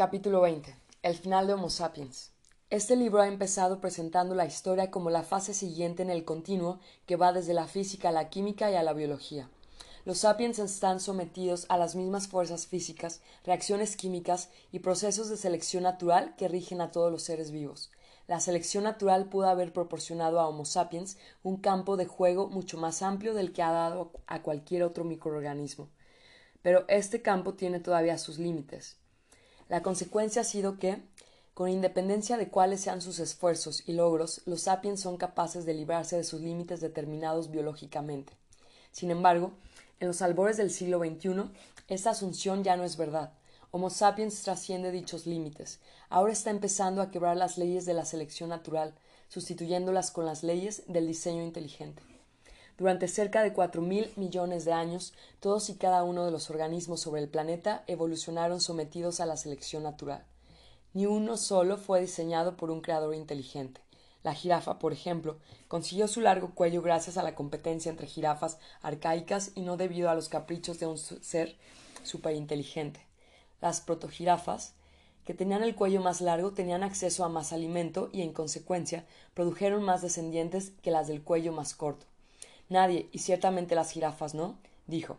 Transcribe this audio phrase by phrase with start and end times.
[0.00, 0.74] Capítulo 20.
[1.02, 2.32] El final de Homo sapiens.
[2.70, 7.16] Este libro ha empezado presentando la historia como la fase siguiente en el continuo que
[7.16, 9.50] va desde la física a la química y a la biología.
[10.06, 15.82] Los sapiens están sometidos a las mismas fuerzas físicas, reacciones químicas y procesos de selección
[15.82, 17.90] natural que rigen a todos los seres vivos.
[18.26, 23.02] La selección natural pudo haber proporcionado a Homo sapiens un campo de juego mucho más
[23.02, 25.90] amplio del que ha dado a cualquier otro microorganismo.
[26.62, 28.96] Pero este campo tiene todavía sus límites.
[29.70, 31.00] La consecuencia ha sido que,
[31.54, 36.16] con independencia de cuáles sean sus esfuerzos y logros, los sapiens son capaces de librarse
[36.16, 38.32] de sus límites determinados biológicamente.
[38.90, 39.52] Sin embargo,
[40.00, 41.52] en los albores del siglo XXI,
[41.86, 43.32] esta asunción ya no es verdad.
[43.70, 45.78] Homo sapiens trasciende dichos límites.
[46.08, 48.92] Ahora está empezando a quebrar las leyes de la selección natural,
[49.28, 52.02] sustituyéndolas con las leyes del diseño inteligente.
[52.80, 57.02] Durante cerca de cuatro mil millones de años, todos y cada uno de los organismos
[57.02, 60.24] sobre el planeta evolucionaron sometidos a la selección natural.
[60.94, 63.82] Ni uno solo fue diseñado por un creador inteligente.
[64.22, 65.36] La jirafa, por ejemplo,
[65.68, 70.14] consiguió su largo cuello gracias a la competencia entre jirafas arcaicas y no debido a
[70.14, 71.58] los caprichos de un ser
[72.02, 73.04] superinteligente.
[73.60, 74.72] Las protojirafas,
[75.26, 79.82] que tenían el cuello más largo, tenían acceso a más alimento y, en consecuencia, produjeron
[79.82, 82.06] más descendientes que las del cuello más corto.
[82.70, 85.18] Nadie, y ciertamente las jirafas no, dijo.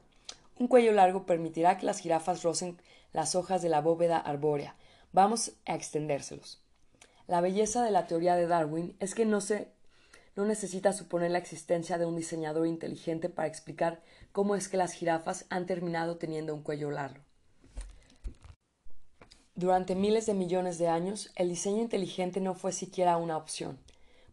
[0.58, 2.78] Un cuello largo permitirá que las jirafas rocen
[3.14, 4.76] las hojas de la bóveda arbórea.
[5.12, 6.62] Vamos a extendérselos.
[7.28, 9.68] La belleza de la teoría de Darwin es que no se
[10.36, 14.94] no necesita suponer la existencia de un diseñador inteligente para explicar cómo es que las
[14.94, 17.22] jirafas han terminado teniendo un cuello largo.
[19.56, 23.78] Durante miles de millones de años, el diseño inteligente no fue siquiera una opción,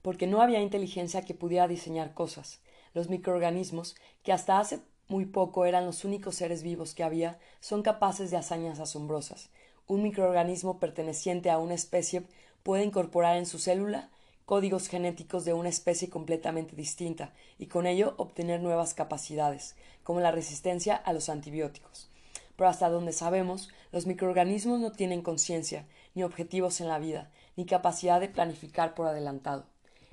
[0.02, 2.60] porque no había inteligencia que pudiera diseñar cosas.
[2.94, 7.82] Los microorganismos, que hasta hace muy poco eran los únicos seres vivos que había, son
[7.82, 9.50] capaces de hazañas asombrosas.
[9.86, 12.24] Un microorganismo perteneciente a una especie
[12.62, 14.10] puede incorporar en su célula
[14.44, 20.30] códigos genéticos de una especie completamente distinta y con ello obtener nuevas capacidades, como la
[20.30, 22.10] resistencia a los antibióticos.
[22.56, 27.66] Pero hasta donde sabemos, los microorganismos no tienen conciencia, ni objetivos en la vida, ni
[27.66, 29.66] capacidad de planificar por adelantado.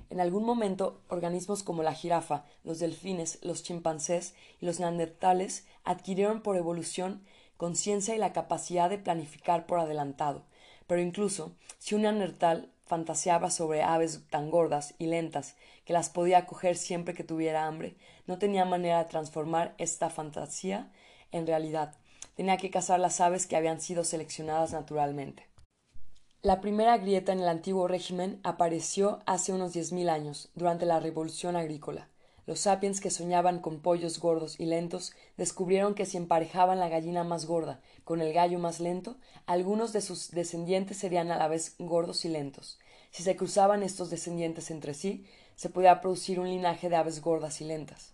[0.08, 6.42] En algún momento, organismos como la jirafa, los delfines, los chimpancés y los neandertales adquirieron
[6.42, 7.22] por evolución
[7.56, 10.44] conciencia y la capacidad de planificar por adelantado.
[10.86, 16.46] Pero incluso, si un neandertal fantaseaba sobre aves tan gordas y lentas que las podía
[16.46, 17.96] coger siempre que tuviera hambre,
[18.26, 20.92] no tenía manera de transformar esta fantasía
[21.32, 21.94] en realidad.
[22.36, 25.46] Tenía que cazar las aves que habían sido seleccionadas naturalmente.
[26.42, 31.00] La primera grieta en el antiguo régimen apareció hace unos diez mil años, durante la
[31.00, 32.08] revolución agrícola.
[32.46, 37.24] Los sapiens que soñaban con pollos gordos y lentos descubrieron que si emparejaban la gallina
[37.24, 41.74] más gorda con el gallo más lento, algunos de sus descendientes serían a la vez
[41.78, 42.78] gordos y lentos.
[43.10, 45.26] Si se cruzaban estos descendientes entre sí,
[45.56, 48.12] se podía producir un linaje de aves gordas y lentas.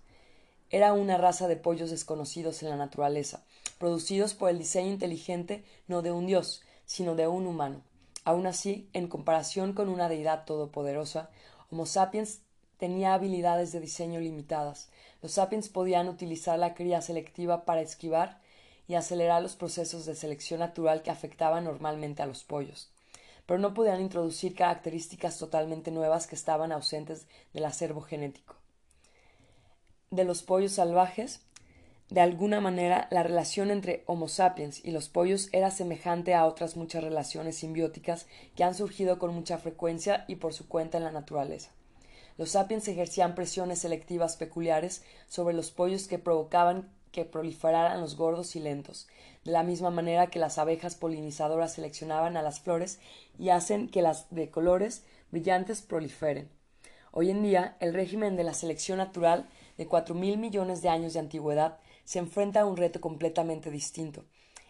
[0.71, 3.45] Era una raza de pollos desconocidos en la naturaleza,
[3.79, 7.83] producidos por el diseño inteligente no de un dios, sino de un humano.
[8.25, 11.31] Aun así, en comparación con una deidad todopoderosa,
[11.71, 12.41] Homo sapiens
[12.77, 14.91] tenía habilidades de diseño limitadas.
[15.23, 18.41] Los sapiens podían utilizar la cría selectiva para esquivar
[18.87, 22.91] y acelerar los procesos de selección natural que afectaban normalmente a los pollos,
[23.47, 28.57] pero no podían introducir características totalmente nuevas que estaban ausentes del acervo genético.
[30.11, 31.41] De los pollos salvajes,
[32.13, 36.77] de alguna manera, la relación entre Homo sapiens y los pollos era semejante a otras
[36.77, 41.11] muchas relaciones simbióticas que han surgido con mucha frecuencia y por su cuenta en la
[41.11, 41.71] naturaleza.
[42.37, 48.57] Los sapiens ejercían presiones selectivas peculiares sobre los pollos que provocaban que proliferaran los gordos
[48.57, 49.09] y lentos,
[49.47, 53.01] de la misma manera que las abejas polinizadoras seleccionaban a las flores
[53.39, 56.51] y hacen que las de colores brillantes proliferen.
[57.11, 59.49] Hoy en día, el régimen de la selección natural
[59.79, 64.25] de cuatro mil millones de años de antigüedad se enfrenta a un reto completamente distinto.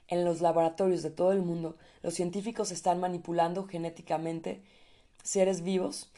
[0.08, 4.62] En los laboratorios de todo el mundo, los científicos están manipulando genéticamente
[5.22, 6.10] seres vivos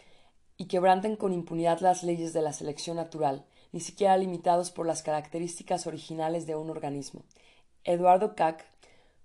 [0.56, 5.02] y quebrantan con impunidad las leyes de la selección natural, ni siquiera limitados por las
[5.02, 7.22] características originales de un organismo.
[7.84, 8.64] Eduardo Cac,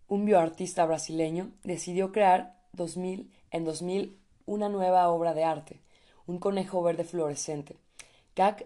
[0.07, 5.79] un bioartista brasileño, decidió crear 2000, en 2000 una nueva obra de arte,
[6.25, 7.77] un conejo verde fluorescente.
[8.33, 8.65] Cac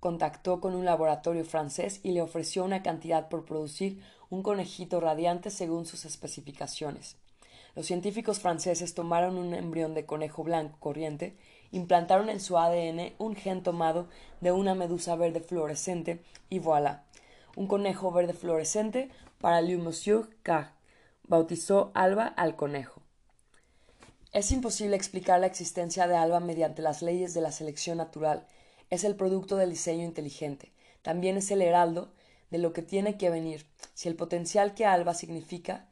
[0.00, 5.50] contactó con un laboratorio francés y le ofreció una cantidad por producir un conejito radiante
[5.50, 7.16] según sus especificaciones.
[7.76, 11.36] Los científicos franceses tomaron un embrión de conejo blanco corriente,
[11.70, 14.08] implantaron en su ADN un gen tomado
[14.40, 17.04] de una medusa verde fluorescente y voilà,
[17.56, 19.10] un conejo verde fluorescente
[19.40, 20.28] para le Monsieur
[21.28, 23.02] bautizó Alba al conejo.
[24.32, 28.46] Es imposible explicar la existencia de Alba mediante las leyes de la selección natural.
[28.90, 30.72] Es el producto del diseño inteligente.
[31.02, 32.12] También es el heraldo
[32.50, 33.66] de lo que tiene que venir.
[33.94, 35.88] Si el potencial que Alba significa,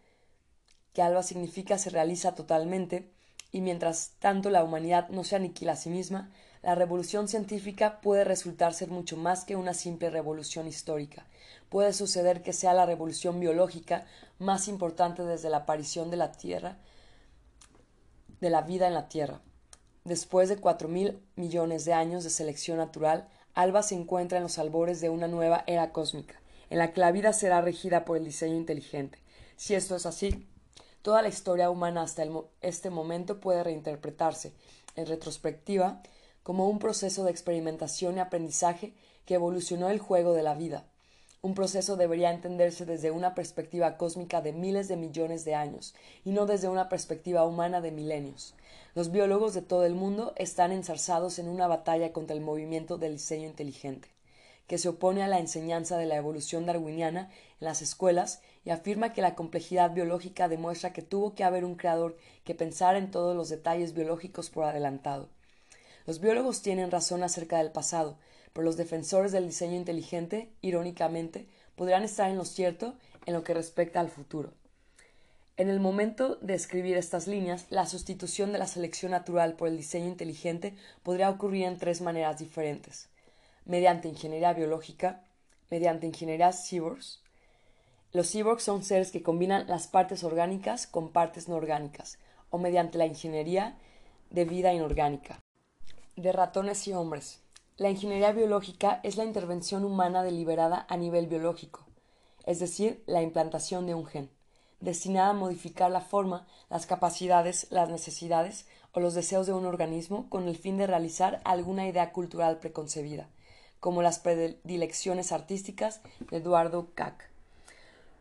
[0.92, 3.08] que Alba significa se realiza totalmente,
[3.52, 6.30] y mientras tanto la humanidad no se aniquila a sí misma,
[6.60, 11.26] la revolución científica puede resultar ser mucho más que una simple revolución histórica.
[11.68, 14.06] Puede suceder que sea la revolución biológica
[14.38, 16.78] más importante desde la aparición de la Tierra,
[18.40, 19.40] de la vida en la Tierra.
[20.08, 24.58] Después de cuatro mil millones de años de selección natural, Alba se encuentra en los
[24.58, 26.40] albores de una nueva era cósmica,
[26.70, 29.18] en la que la vida será regida por el diseño inteligente.
[29.56, 30.48] Si esto es así,
[31.02, 32.24] toda la historia humana hasta
[32.62, 34.54] este momento puede reinterpretarse,
[34.96, 36.00] en retrospectiva,
[36.42, 38.94] como un proceso de experimentación y aprendizaje
[39.26, 40.86] que evolucionó el juego de la vida.
[41.40, 45.94] Un proceso debería entenderse desde una perspectiva cósmica de miles de millones de años,
[46.24, 48.54] y no desde una perspectiva humana de milenios.
[48.96, 53.12] Los biólogos de todo el mundo están enzarzados en una batalla contra el movimiento del
[53.12, 54.08] diseño inteligente,
[54.66, 57.30] que se opone a la enseñanza de la evolución darwiniana
[57.60, 61.76] en las escuelas y afirma que la complejidad biológica demuestra que tuvo que haber un
[61.76, 65.28] creador que pensara en todos los detalles biológicos por adelantado.
[66.04, 68.16] Los biólogos tienen razón acerca del pasado,
[68.52, 71.46] pero los defensores del diseño inteligente, irónicamente,
[71.76, 72.94] podrían estar en lo cierto
[73.26, 74.52] en lo que respecta al futuro.
[75.56, 79.76] En el momento de escribir estas líneas, la sustitución de la selección natural por el
[79.76, 83.08] diseño inteligente podría ocurrir en tres maneras diferentes.
[83.64, 85.24] Mediante ingeniería biológica,
[85.70, 87.20] mediante ingeniería cyborgs.
[88.12, 92.18] Los cyborgs son seres que combinan las partes orgánicas con partes no orgánicas,
[92.50, 93.76] o mediante la ingeniería
[94.30, 95.40] de vida inorgánica
[96.22, 97.40] de ratones y hombres.
[97.78, 101.86] La ingeniería biológica es la intervención humana deliberada a nivel biológico,
[102.44, 104.30] es decir, la implantación de un gen,
[104.80, 110.28] destinada a modificar la forma, las capacidades, las necesidades o los deseos de un organismo
[110.28, 113.28] con el fin de realizar alguna idea cultural preconcebida,
[113.78, 116.00] como las predilecciones artísticas
[116.32, 117.30] de Eduardo Kac.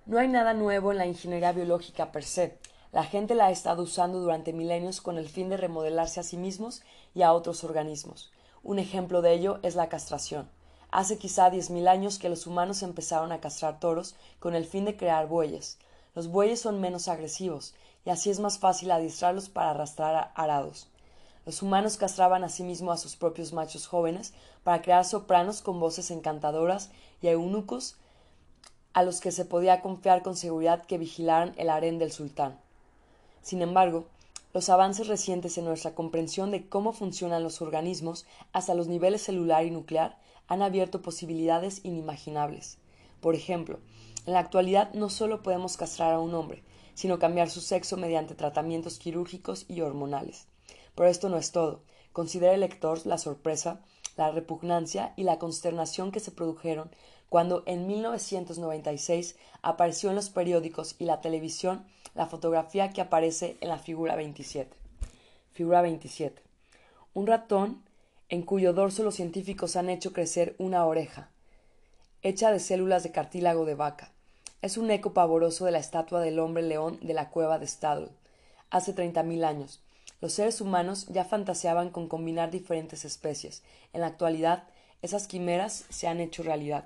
[0.05, 2.59] No hay nada nuevo en la ingeniería biológica per se,
[2.91, 6.37] la gente la ha estado usando durante milenios con el fin de remodelarse a sí
[6.37, 6.83] mismos
[7.15, 8.31] y a otros organismos.
[8.67, 10.49] Un ejemplo de ello es la castración.
[10.91, 14.83] Hace quizá diez mil años que los humanos empezaron a castrar toros con el fin
[14.83, 15.77] de crear bueyes.
[16.15, 20.89] Los bueyes son menos agresivos y así es más fácil adiestrarlos para arrastrar arados.
[21.45, 24.33] Los humanos castraban asimismo a sus propios machos jóvenes
[24.65, 26.91] para crear sopranos con voces encantadoras
[27.21, 27.95] y eunucos
[28.91, 32.59] a los que se podía confiar con seguridad que vigilaran el harén del sultán.
[33.41, 34.07] Sin embargo,
[34.57, 39.63] los avances recientes en nuestra comprensión de cómo funcionan los organismos hasta los niveles celular
[39.67, 40.17] y nuclear
[40.47, 42.79] han abierto posibilidades inimaginables.
[43.21, 43.77] Por ejemplo,
[44.25, 46.63] en la actualidad no solo podemos castrar a un hombre,
[46.95, 50.47] sino cambiar su sexo mediante tratamientos quirúrgicos y hormonales.
[50.95, 51.83] Pero esto no es todo.
[52.11, 53.81] Considera el lector la sorpresa,
[54.15, 56.89] la repugnancia y la consternación que se produjeron
[57.29, 61.85] cuando en 1996 apareció en los periódicos y la televisión
[62.15, 64.75] la fotografía que aparece en la figura 27.
[65.51, 66.41] Figura 27.
[67.13, 67.83] Un ratón
[68.29, 71.29] en cuyo dorso los científicos han hecho crecer una oreja,
[72.21, 74.11] hecha de células de cartílago de vaca.
[74.61, 78.09] Es un eco pavoroso de la estatua del hombre león de la cueva de Stadl,
[78.69, 79.81] hace treinta mil años.
[80.19, 83.61] Los seres humanos ya fantaseaban con combinar diferentes especies.
[83.93, 84.63] En la actualidad,
[85.01, 86.85] esas quimeras se han hecho realidad.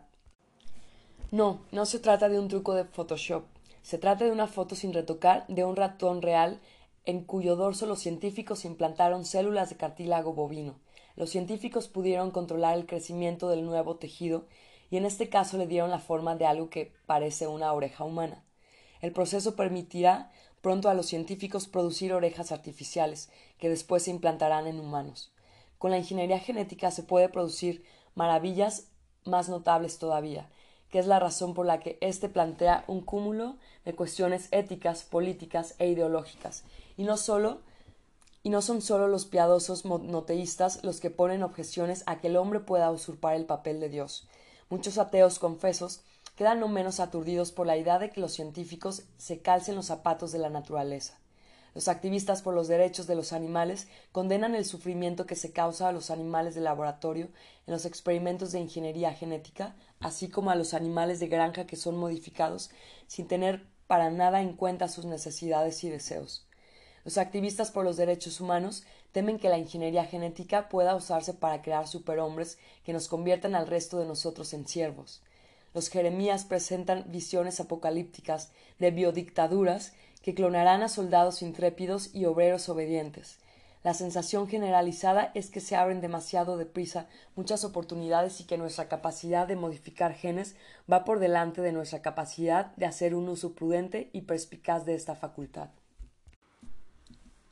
[1.32, 3.46] No, no se trata de un truco de Photoshop.
[3.84, 6.60] Se trata de una foto sin retocar de un ratón real
[7.06, 10.76] en cuyo dorso los científicos implantaron células de cartílago bovino.
[11.16, 14.46] Los científicos pudieron controlar el crecimiento del nuevo tejido
[14.90, 18.44] y en este caso le dieron la forma de algo que parece una oreja humana.
[19.00, 24.82] El proceso permitirá pronto a los científicos producir orejas artificiales que después se implantarán en
[24.82, 25.32] humanos.
[25.78, 27.86] Con la ingeniería genética se puede producir
[28.16, 28.92] maravillas
[29.24, 30.50] más notables todavía,
[30.92, 33.56] que es la razón por la que éste plantea un cúmulo
[33.86, 36.64] de cuestiones éticas, políticas e ideológicas,
[36.98, 37.62] y no solo
[38.44, 42.60] y no son solo los piadosos monoteístas los que ponen objeciones a que el hombre
[42.60, 44.28] pueda usurpar el papel de Dios.
[44.70, 46.02] Muchos ateos confesos
[46.36, 50.32] quedan no menos aturdidos por la idea de que los científicos se calcen los zapatos
[50.32, 51.21] de la naturaleza.
[51.74, 55.94] Los activistas por los derechos de los animales condenan el sufrimiento que se causa a
[55.94, 57.30] los animales de laboratorio
[57.66, 61.96] en los experimentos de ingeniería genética, así como a los animales de granja que son
[61.96, 62.72] modificados
[63.08, 66.46] sin tener para nada en cuenta sus necesidades y deseos.
[67.04, 71.88] Los activistas por los derechos humanos temen que la ingeniería genética pueda usarse para crear
[71.88, 75.22] superhombres que nos conviertan al resto de nosotros en siervos.
[75.74, 83.40] Los Jeremías presentan visiones apocalípticas de biodictaduras que clonarán a soldados intrépidos y obreros obedientes.
[83.84, 89.48] La sensación generalizada es que se abren demasiado deprisa muchas oportunidades y que nuestra capacidad
[89.48, 90.56] de modificar genes
[90.92, 95.16] va por delante de nuestra capacidad de hacer un uso prudente y perspicaz de esta
[95.16, 95.70] facultad.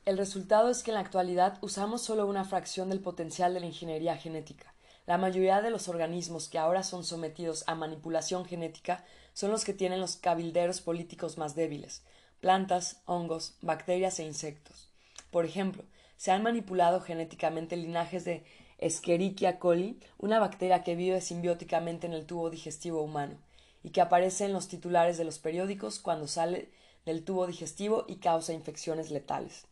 [0.04, 3.66] El resultado es que en la actualidad usamos solo una fracción del potencial de la
[3.66, 4.72] ingeniería genética.
[5.06, 9.74] La mayoría de los organismos que ahora son sometidos a manipulación genética son los que
[9.74, 12.02] tienen los cabilderos políticos más débiles
[12.40, 14.88] plantas, hongos, bacterias e insectos.
[15.30, 15.84] Por ejemplo,
[16.16, 18.44] se han manipulado genéticamente linajes de
[18.78, 23.36] Escherichia coli, una bacteria que vive simbióticamente en el tubo digestivo humano
[23.82, 26.70] y que aparece en los titulares de los periódicos cuando sale
[27.04, 29.66] del tubo digestivo y causa infecciones letales.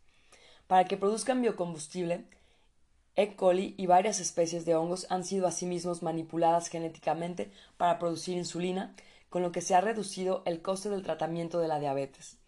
[0.67, 2.25] Para que produzcan biocombustible,
[3.17, 3.35] E.
[3.35, 8.95] coli y varias especies de hongos han sido asimismo manipuladas genéticamente para producir insulina,
[9.29, 12.39] con lo que se ha reducido el coste del tratamiento de la diabetes.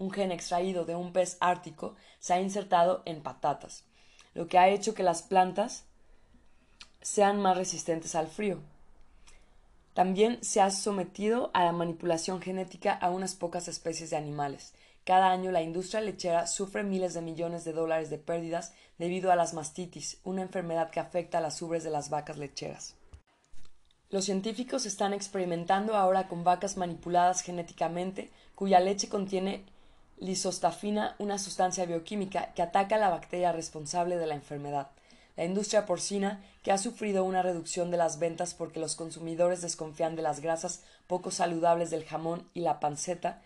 [0.00, 3.84] Un gen extraído de un pez ártico se ha insertado en patatas,
[4.34, 5.84] lo que ha hecho que las plantas
[7.00, 8.58] sean más resistentes al frío.
[9.94, 15.30] También se ha sometido a la manipulación genética a unas pocas especies de animales, cada
[15.30, 19.54] año la industria lechera sufre miles de millones de dólares de pérdidas debido a las
[19.54, 22.94] mastitis, una enfermedad que afecta a las ubres de las vacas lecheras.
[24.10, 29.64] Los científicos están experimentando ahora con vacas manipuladas genéticamente cuya leche contiene
[30.20, 34.90] lisostafina, una sustancia bioquímica que ataca a la bacteria responsable de la enfermedad.
[35.36, 40.16] La industria porcina, que ha sufrido una reducción de las ventas porque los consumidores desconfían
[40.16, 43.40] de las grasas poco saludables del jamón y la panceta,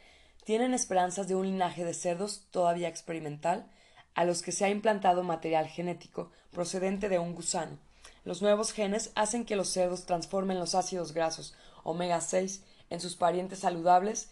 [0.44, 3.66] tienen esperanzas de un linaje de cerdos todavía experimental
[4.14, 7.78] a los que se ha implantado material genético procedente de un gusano.
[8.24, 11.54] Los nuevos genes hacen que los cerdos transformen los ácidos grasos
[11.84, 14.30] omega 6 en sus parientes saludables,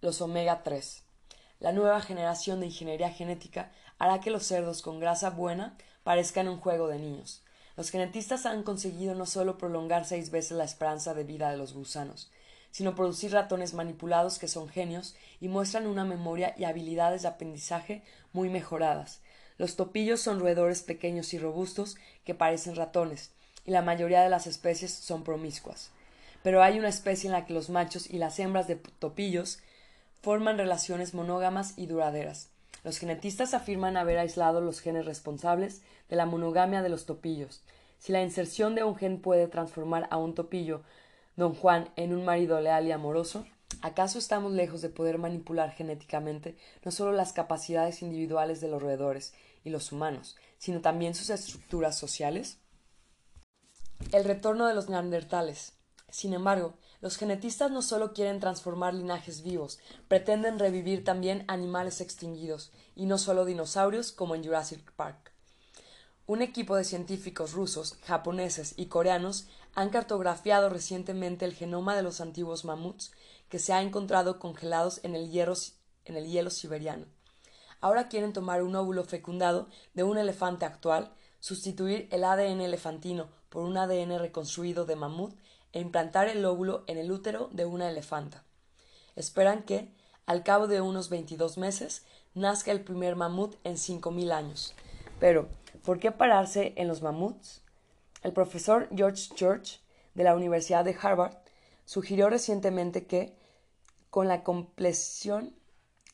[0.00, 1.03] los omega 3.
[1.60, 6.58] La nueva generación de ingeniería genética hará que los cerdos con grasa buena parezcan un
[6.58, 7.42] juego de niños.
[7.76, 11.72] Los genetistas han conseguido no solo prolongar seis veces la esperanza de vida de los
[11.72, 12.30] gusanos,
[12.70, 18.02] sino producir ratones manipulados que son genios y muestran una memoria y habilidades de aprendizaje
[18.32, 19.20] muy mejoradas.
[19.58, 23.30] Los topillos son roedores pequeños y robustos que parecen ratones,
[23.64, 25.90] y la mayoría de las especies son promiscuas.
[26.42, 29.60] Pero hay una especie en la que los machos y las hembras de topillos
[30.24, 32.48] forman relaciones monógamas y duraderas.
[32.82, 37.62] Los genetistas afirman haber aislado los genes responsables de la monogamia de los topillos.
[37.98, 40.82] Si la inserción de un gen puede transformar a un topillo
[41.36, 43.44] don Juan en un marido leal y amoroso?
[43.82, 49.34] ¿Acaso estamos lejos de poder manipular genéticamente no solo las capacidades individuales de los roedores
[49.62, 52.60] y los humanos, sino también sus estructuras sociales?
[54.10, 55.74] El retorno de los neandertales.
[56.08, 62.72] Sin embargo, los genetistas no solo quieren transformar linajes vivos, pretenden revivir también animales extinguidos,
[62.96, 65.30] y no solo dinosaurios como en Jurassic Park.
[66.26, 72.22] Un equipo de científicos rusos, japoneses y coreanos han cartografiado recientemente el genoma de los
[72.22, 73.12] antiguos mamuts
[73.50, 75.30] que se ha encontrado congelados en el,
[76.06, 77.04] en el hielo siberiano.
[77.82, 83.62] Ahora quieren tomar un óvulo fecundado de un elefante actual, sustituir el ADN elefantino por
[83.62, 85.34] un ADN reconstruido de mamut
[85.74, 88.44] e implantar el óvulo en el útero de una elefanta.
[89.14, 89.92] Esperan que,
[90.24, 94.74] al cabo de unos 22 meses, nazca el primer mamut en 5.000 años.
[95.20, 95.48] Pero,
[95.84, 97.60] ¿Por qué pararse en los mamuts?
[98.22, 99.82] El profesor George Church
[100.14, 101.36] de la Universidad de Harvard
[101.84, 103.36] sugirió recientemente que,
[104.08, 105.54] con la compleción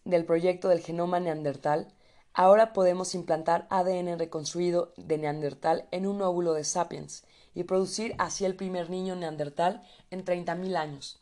[0.05, 1.95] del proyecto del genoma neandertal,
[2.35, 7.23] ahora podemos implantar ADN reconstruido de neandertal en un óvulo de sapiens
[7.55, 11.21] y producir así el primer niño neandertal en 30.000 años.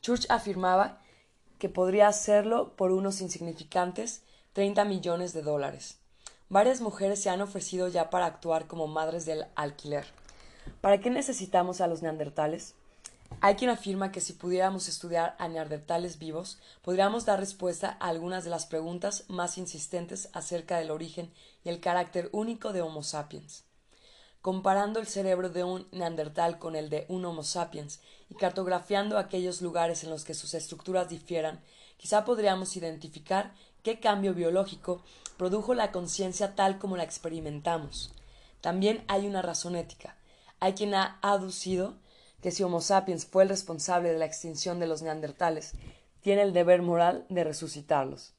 [0.00, 1.00] Church afirmaba
[1.58, 5.98] que podría hacerlo por unos insignificantes 30 millones de dólares.
[6.48, 10.06] Varias mujeres se han ofrecido ya para actuar como madres del alquiler.
[10.80, 12.74] ¿Para qué necesitamos a los neandertales?
[13.40, 18.44] Hay quien afirma que si pudiéramos estudiar a neandertales vivos, podríamos dar respuesta a algunas
[18.44, 21.32] de las preguntas más insistentes acerca del origen
[21.64, 23.64] y el carácter único de Homo sapiens.
[24.44, 29.62] Comparando el cerebro de un neandertal con el de un Homo sapiens y cartografiando aquellos
[29.62, 31.62] lugares en los que sus estructuras difieran,
[31.96, 35.02] quizá podríamos identificar qué cambio biológico
[35.38, 38.12] produjo la conciencia tal como la experimentamos.
[38.60, 40.14] También hay una razón ética.
[40.60, 41.94] Hay quien ha aducido
[42.42, 45.72] que si Homo sapiens fue el responsable de la extinción de los neandertales,
[46.20, 48.34] tiene el deber moral de resucitarlos.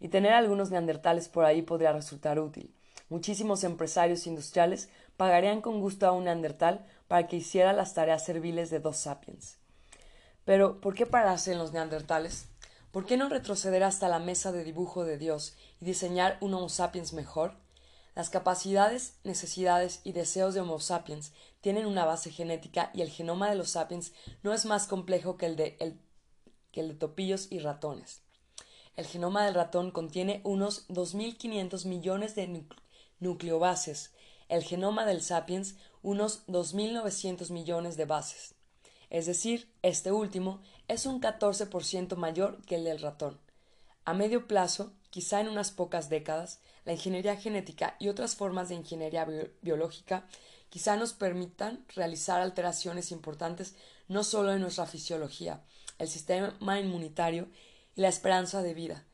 [0.00, 2.74] Y tener algunos neandertales por ahí podría resultar útil.
[3.10, 8.70] Muchísimos empresarios industriales pagarían con gusto a un neandertal para que hiciera las tareas serviles
[8.70, 9.58] de dos sapiens.
[10.44, 12.48] Pero, ¿por qué pararse en los neandertales?
[12.90, 16.68] ¿Por qué no retroceder hasta la mesa de dibujo de Dios y diseñar un Homo
[16.68, 17.56] sapiens mejor?
[18.14, 23.50] Las capacidades, necesidades y deseos de Homo sapiens tienen una base genética y el genoma
[23.50, 25.76] de los sapiens no es más complejo que el de,
[26.70, 28.22] que el de topillos y ratones.
[28.96, 32.64] El genoma del ratón contiene unos 2.500 millones de
[33.18, 34.12] nucleobases,
[34.54, 38.54] el genoma del sapiens unos 2.900 millones de bases.
[39.10, 43.38] Es decir, este último es un 14% mayor que el del ratón.
[44.04, 48.76] A medio plazo, quizá en unas pocas décadas, la ingeniería genética y otras formas de
[48.76, 49.26] ingeniería
[49.62, 50.26] biológica
[50.68, 53.74] quizá nos permitan realizar alteraciones importantes
[54.08, 55.62] no solo en nuestra fisiología,
[55.98, 57.48] el sistema inmunitario
[57.96, 59.04] y la esperanza de vida,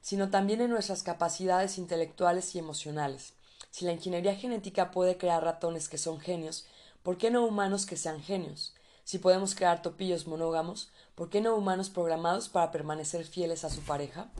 [0.00, 3.34] sino también en nuestras capacidades intelectuales y emocionales.
[3.72, 6.66] Si la ingeniería genética puede crear ratones que son genios,
[7.02, 8.74] ¿por qué no humanos que sean genios?
[9.02, 13.80] Si podemos crear topillos monógamos, ¿por qué no humanos programados para permanecer fieles a su
[13.80, 14.30] pareja?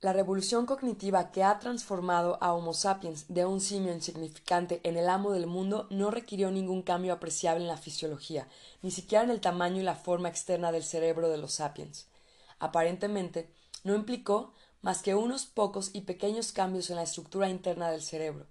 [0.00, 5.08] La revolución cognitiva que ha transformado a Homo sapiens de un simio insignificante en el
[5.08, 8.48] amo del mundo no requirió ningún cambio apreciable en la fisiología,
[8.82, 12.08] ni siquiera en el tamaño y la forma externa del cerebro de los sapiens.
[12.58, 13.48] Aparentemente,
[13.84, 18.46] no implicó más que unos pocos y pequeños cambios en la estructura interna del cerebro.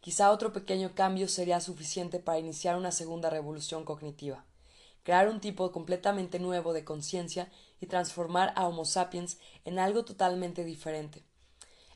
[0.00, 4.44] Quizá otro pequeño cambio sería suficiente para iniciar una segunda revolución cognitiva
[5.04, 7.48] crear un tipo completamente nuevo de conciencia
[7.80, 11.22] y transformar a Homo sapiens en algo totalmente diferente.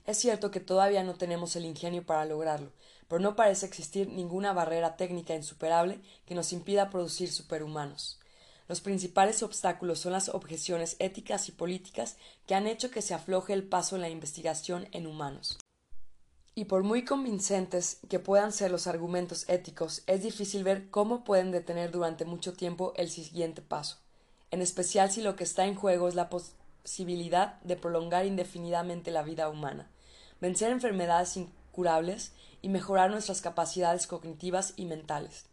[0.05, 2.71] Es cierto que todavía no tenemos el ingenio para lograrlo,
[3.09, 8.21] pero no parece existir ninguna barrera técnica insuperable que nos impida producir superhumanos.
[8.69, 13.55] Los principales obstáculos son las objeciones éticas y políticas que han hecho que se afloje
[13.55, 15.57] el paso en la investigación en humanos.
[16.55, 21.51] Y por muy convincentes que puedan ser los argumentos éticos, es difícil ver cómo pueden
[21.51, 23.97] detener durante mucho tiempo el siguiente paso,
[24.51, 29.23] en especial si lo que está en juego es la posibilidad de prolongar indefinidamente la
[29.23, 29.89] vida humana,
[30.43, 35.47] vencer enfermedades incurables y mejorar nuestras capacidades cognitivas y mentales.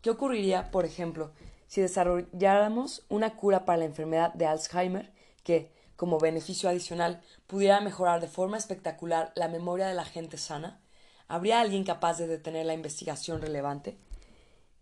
[0.00, 1.32] ¿Qué ocurriría, por ejemplo,
[1.74, 8.20] si desarrolláramos una cura para la enfermedad de Alzheimer que, como beneficio adicional, pudiera mejorar
[8.20, 10.80] de forma espectacular la memoria de la gente sana?
[11.26, 13.98] ¿Habría alguien capaz de detener la investigación relevante?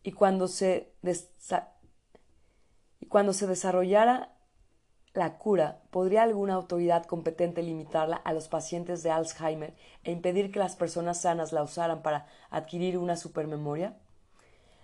[0.02, 0.92] Y cuando se,
[3.00, 4.36] y cuando se desarrollara
[5.14, 9.74] la cura, ¿podría alguna autoridad competente limitarla a los pacientes de Alzheimer
[10.04, 13.96] e impedir que las personas sanas la usaran para adquirir una supermemoria?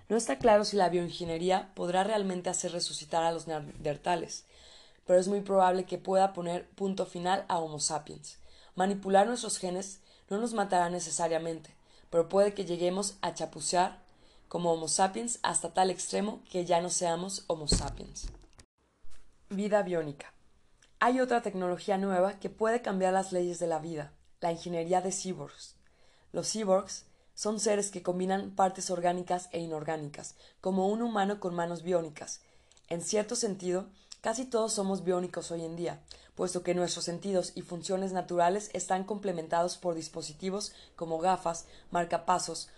[0.09, 4.47] No está claro si la bioingeniería podrá realmente hacer resucitar a los neandertales,
[5.07, 8.39] pero es muy probable que pueda poner punto final a Homo sapiens.
[8.75, 11.75] Manipular nuestros genes no nos matará necesariamente,
[12.11, 13.99] pero puede que lleguemos a chapucear
[14.49, 18.29] como Homo sapiens hasta tal extremo que ya no seamos Homo sapiens.
[19.51, 20.33] Vida biónica.
[21.01, 25.13] Hay otra tecnología nueva que puede cambiar las leyes de la vida, la ingeniería de
[25.13, 25.77] cyborgs.
[26.33, 27.05] Los cyborgs
[27.39, 32.41] son seres que combinan partes orgánicas e inorgánicas, como un humano con manos biónicas.
[32.89, 33.87] En cierto sentido,
[34.21, 36.01] Casi todos somos biónicos hoy en día,
[36.35, 42.69] puesto que nuestros sentidos y funciones naturales están complementados por dispositivos como gafas, marcapasos,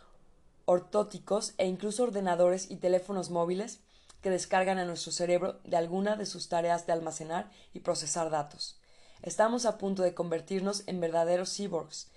[0.67, 3.81] ortóticos e incluso ordenadores y teléfonos móviles
[4.21, 8.79] que descargan a nuestro cerebro de alguna de sus tareas de almacenar y procesar datos.
[9.23, 12.09] Estamos a punto de convertirnos en verdaderos cyborgs,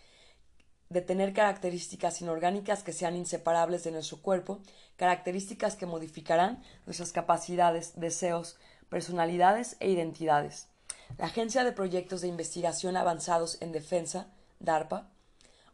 [0.93, 4.60] de tener características inorgánicas que sean inseparables de nuestro cuerpo,
[4.95, 8.58] características que modificarán nuestras capacidades, deseos,
[8.89, 10.67] personalidades e identidades.
[11.17, 14.27] La Agencia de Proyectos de Investigación Avanzados en Defensa,
[14.60, 15.10] DARPA,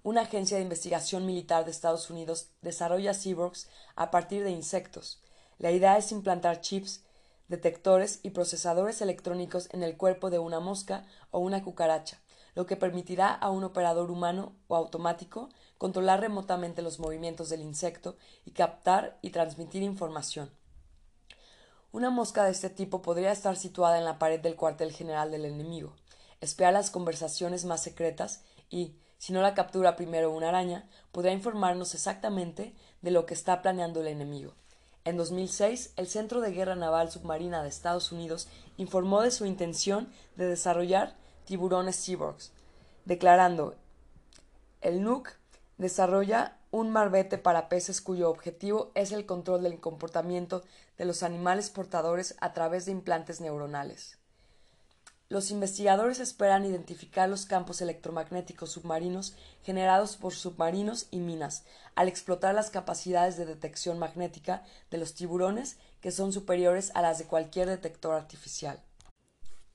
[0.03, 5.21] una agencia de investigación militar de Estados Unidos, desarrolla cyborgs a partir de insectos.
[5.57, 7.03] La idea es implantar chips,
[7.49, 12.21] detectores y procesadores electrónicos en el cuerpo de una mosca o una cucaracha,
[12.59, 18.17] lo que permitirá a un operador humano o automático controlar remotamente los movimientos del insecto
[18.43, 20.51] y captar y transmitir información.
[21.93, 25.45] Una mosca de este tipo podría estar situada en la pared del cuartel general del
[25.45, 25.95] enemigo,
[26.41, 31.95] espiar las conversaciones más secretas y, si no la captura primero una araña, podrá informarnos
[31.95, 34.53] exactamente de lo que está planeando el enemigo.
[35.05, 40.11] En 2006, el Centro de Guerra Naval Submarina de Estados Unidos informó de su intención
[40.35, 41.15] de desarrollar
[41.49, 42.51] tiburones cyborgs,
[43.05, 43.73] declarando
[44.81, 45.31] el NUC
[45.79, 50.61] desarrolla un marbete para peces cuyo objetivo es el control del comportamiento
[50.99, 54.19] de los animales portadores a través de implantes neuronales.
[55.27, 59.33] Los investigadores esperan identificar los campos electromagnéticos submarinos
[59.63, 61.63] generados por submarinos y minas,
[61.95, 67.17] al explotar las capacidades de detección magnética de los tiburones que son superiores a las
[67.17, 68.83] de cualquier detector artificial.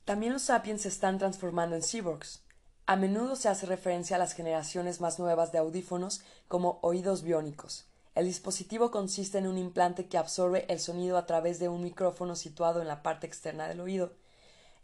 [0.05, 2.43] También los sapiens se están transformando en cyborgs.
[2.87, 7.87] A menudo se hace referencia a las generaciones más nuevas de audífonos como oídos biónicos.
[8.14, 12.37] El dispositivo consiste en un implante que absorbe el sonido a través de un micrófono
[12.37, 14.12] situado en la parte externa del oído.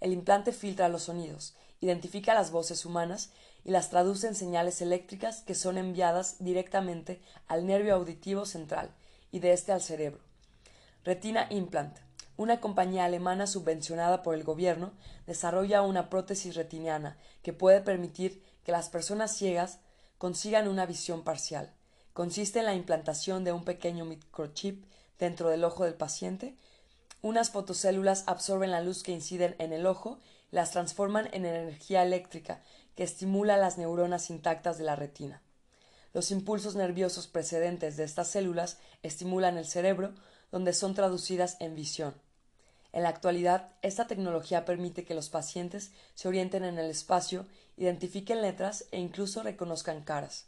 [0.00, 3.30] El implante filtra los sonidos, identifica las voces humanas
[3.62, 8.90] y las traduce en señales eléctricas que son enviadas directamente al nervio auditivo central
[9.30, 10.20] y de este al cerebro.
[11.04, 11.98] Retina Implant,
[12.40, 14.92] una compañía alemana subvencionada por el gobierno,
[15.26, 19.80] desarrolla una prótesis retiniana que puede permitir que las personas ciegas
[20.18, 21.72] consigan una visión parcial
[22.12, 24.84] consiste en la implantación de un pequeño microchip
[25.18, 26.54] dentro del ojo del paciente.
[27.22, 30.18] Unas fotocélulas absorben la luz que inciden en el ojo
[30.52, 32.62] y las transforman en energía eléctrica
[32.96, 35.40] que estimula las neuronas intactas de la retina.
[36.12, 40.12] Los impulsos nerviosos precedentes de estas células estimulan el cerebro,
[40.50, 42.14] donde son traducidas en visión.
[42.92, 48.42] En la actualidad, esta tecnología permite que los pacientes se orienten en el espacio, identifiquen
[48.42, 50.46] letras e incluso reconozcan caras.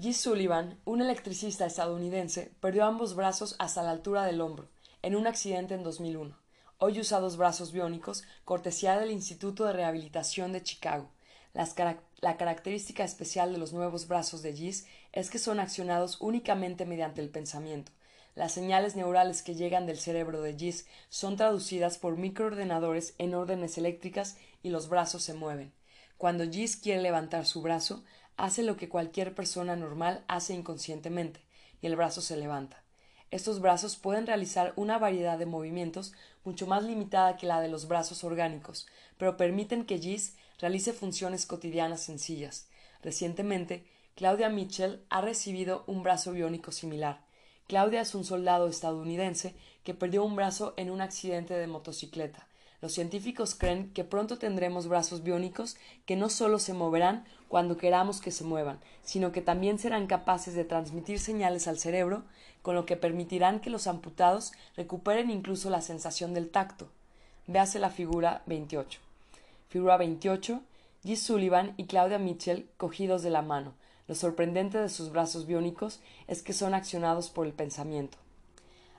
[0.00, 0.14] G.
[0.14, 4.68] Sullivan, un electricista estadounidense, perdió ambos brazos hasta la altura del hombro,
[5.02, 6.34] en un accidente en 2001.
[6.78, 11.10] Hoy usa dos brazos biónicos, cortesía del Instituto de Rehabilitación de Chicago.
[11.52, 17.20] La característica especial de los nuevos brazos de Gis es que son accionados únicamente mediante
[17.20, 17.92] el pensamiento.
[18.34, 23.76] Las señales neurales que llegan del cerebro de Gis son traducidas por microordenadores en órdenes
[23.76, 25.72] eléctricas y los brazos se mueven.
[26.16, 28.04] Cuando Gis quiere levantar su brazo,
[28.36, 31.44] hace lo que cualquier persona normal hace inconscientemente,
[31.82, 32.84] y el brazo se levanta.
[33.30, 36.12] Estos brazos pueden realizar una variedad de movimientos
[36.44, 38.86] mucho más limitada que la de los brazos orgánicos,
[39.18, 42.68] pero permiten que Gis realice funciones cotidianas sencillas.
[43.02, 47.24] Recientemente, Claudia Mitchell ha recibido un brazo biónico similar.
[47.66, 52.46] Claudia es un soldado estadounidense que perdió un brazo en un accidente de motocicleta.
[52.82, 58.20] Los científicos creen que pronto tendremos brazos biónicos que no solo se moverán cuando queramos
[58.20, 62.24] que se muevan, sino que también serán capaces de transmitir señales al cerebro,
[62.62, 66.90] con lo que permitirán que los amputados recuperen incluso la sensación del tacto.
[67.46, 69.09] Véase la figura 28.
[69.70, 70.62] Figura 28.
[71.04, 71.14] G.
[71.14, 73.74] Sullivan y Claudia Mitchell cogidos de la mano.
[74.08, 78.18] Lo sorprendente de sus brazos biónicos es que son accionados por el pensamiento.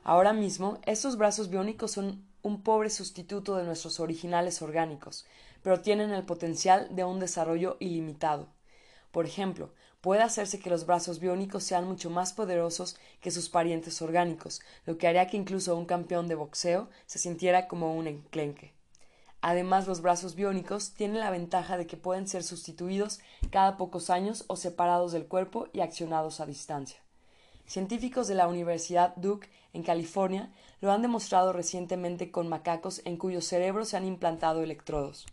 [0.05, 5.25] Ahora mismo, estos brazos biónicos son un pobre sustituto de nuestros originales orgánicos,
[5.62, 8.47] pero tienen el potencial de un desarrollo ilimitado.
[9.12, 14.01] Por ejemplo, puede hacerse que los brazos biónicos sean mucho más poderosos que sus parientes
[14.01, 18.73] orgánicos, lo que haría que incluso un campeón de boxeo se sintiera como un enclenque.
[19.41, 24.45] Además, los brazos biónicos tienen la ventaja de que pueden ser sustituidos cada pocos años
[24.47, 26.99] o separados del cuerpo y accionados a distancia.
[27.65, 33.45] Científicos de la Universidad Duke en California lo han demostrado recientemente con macacos en cuyos
[33.45, 35.25] cerebros se han implantado electrodos.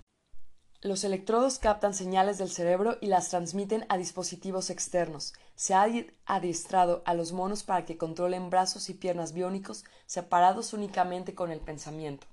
[0.80, 5.34] Los electrodos captan señales del cerebro y las transmiten a dispositivos externos.
[5.56, 5.88] Se ha
[6.24, 11.58] adiestrado a los monos para que controlen brazos y piernas biónicos separados únicamente con el
[11.58, 12.28] pensamiento.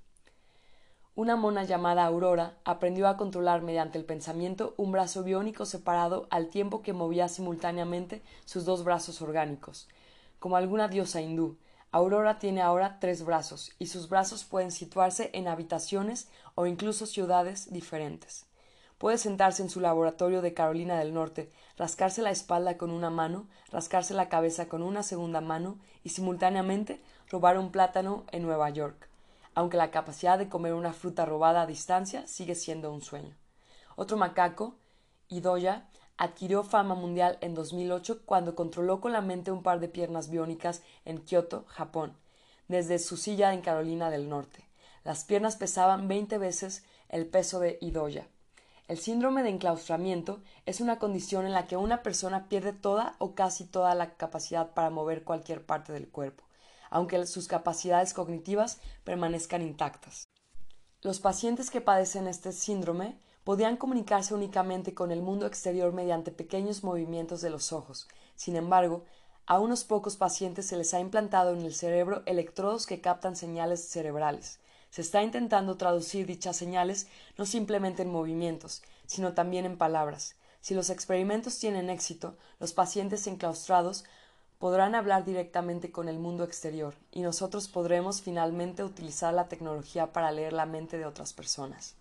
[1.16, 6.48] Una mona llamada Aurora aprendió a controlar mediante el pensamiento un brazo biónico separado al
[6.48, 9.88] tiempo que movía simultáneamente sus dos brazos orgánicos.
[10.38, 11.56] Como alguna diosa hindú,
[11.90, 17.72] Aurora tiene ahora tres brazos, y sus brazos pueden situarse en habitaciones o incluso ciudades
[17.72, 18.44] diferentes.
[18.98, 23.46] Puede sentarse en su laboratorio de Carolina del Norte, rascarse la espalda con una mano,
[23.72, 27.00] rascarse la cabeza con una segunda mano y simultáneamente
[27.30, 29.08] robar un plátano en Nueva York
[29.56, 33.34] aunque la capacidad de comer una fruta robada a distancia sigue siendo un sueño.
[33.96, 34.76] Otro macaco,
[35.28, 35.88] Idoya,
[36.18, 40.82] adquirió fama mundial en 2008 cuando controló con la mente un par de piernas biónicas
[41.06, 42.18] en Kioto, Japón,
[42.68, 44.68] desde su silla en Carolina del Norte.
[45.04, 48.28] Las piernas pesaban 20 veces el peso de Idoya.
[48.88, 53.34] El síndrome de enclaustramiento es una condición en la que una persona pierde toda o
[53.34, 56.45] casi toda la capacidad para mover cualquier parte del cuerpo
[56.90, 60.28] aunque sus capacidades cognitivas permanezcan intactas.
[61.02, 66.82] Los pacientes que padecen este síndrome podían comunicarse únicamente con el mundo exterior mediante pequeños
[66.82, 68.08] movimientos de los ojos.
[68.34, 69.04] Sin embargo,
[69.46, 73.88] a unos pocos pacientes se les ha implantado en el cerebro electrodos que captan señales
[73.88, 74.58] cerebrales.
[74.90, 77.06] Se está intentando traducir dichas señales
[77.38, 80.34] no simplemente en movimientos, sino también en palabras.
[80.60, 84.04] Si los experimentos tienen éxito, los pacientes enclaustrados
[84.58, 90.32] podrán hablar directamente con el mundo exterior y nosotros podremos finalmente utilizar la tecnología para
[90.32, 91.94] leer la mente de otras personas.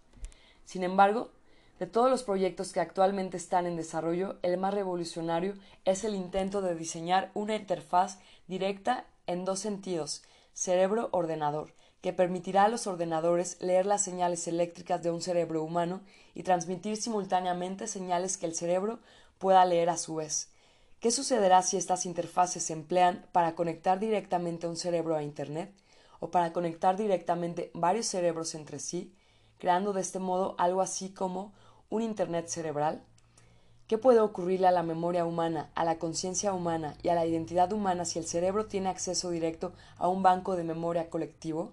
[0.65, 1.31] Sin embargo,
[1.77, 6.61] De todos los proyectos que actualmente están en desarrollo, el más revolucionario es el intento
[6.61, 13.85] de diseñar una interfaz directa en dos sentidos, cerebro-ordenador, que permitirá a los ordenadores leer
[13.85, 15.99] las señales eléctricas de un cerebro humano
[16.33, 18.99] y transmitir simultáneamente señales que el cerebro
[19.37, 20.49] pueda leer a su vez.
[21.05, 25.71] ¿Qué sucederá si estas interfaces se emplean para conectar directamente un cerebro a Internet
[26.19, 29.13] o para conectar directamente varios cerebros entre sí,
[29.59, 31.53] creando de este modo algo así como
[31.91, 33.03] un Internet cerebral?
[33.85, 37.71] ¿Qué puede ocurrirle a la memoria humana, a la conciencia humana y a la identidad
[37.71, 41.71] humana si el cerebro tiene acceso directo a un banco de memoria colectivo?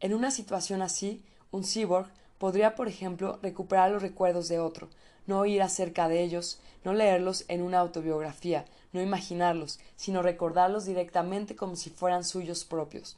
[0.00, 4.90] En una situación así, un cyborg podría, por ejemplo, recuperar los recuerdos de otro,
[5.28, 11.54] no oír acerca de ellos, no leerlos en una autobiografía, no imaginarlos, sino recordarlos directamente
[11.54, 13.16] como si fueran suyos propios.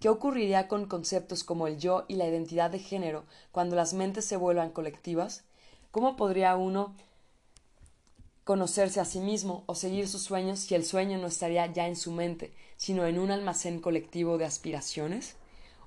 [0.00, 4.24] ¿Qué ocurriría con conceptos como el yo y la identidad de género cuando las mentes
[4.24, 5.44] se vuelvan colectivas?
[5.92, 6.96] ¿Cómo podría uno
[8.44, 11.94] conocerse a sí mismo o seguir sus sueños si el sueño no estaría ya en
[11.94, 15.36] su mente, sino en un almacén colectivo de aspiraciones?